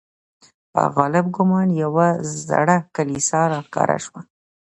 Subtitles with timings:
[0.73, 2.07] په غالب ګومان یوه
[2.47, 4.21] زړه کلیسا را ښکاره شوه.